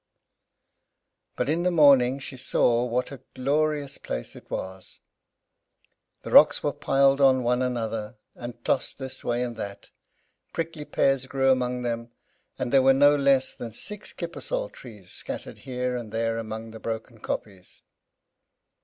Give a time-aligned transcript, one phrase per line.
[1.35, 4.99] But, in the morning, she saw what a glorious place it was.
[6.23, 9.91] The rocks were piled on one another, and tossed this way and that.
[10.53, 12.09] Prickly pears grew among them,
[12.57, 16.79] and there were no less than six kippersol trees scattered here and there among the
[16.79, 17.83] broken kopjes.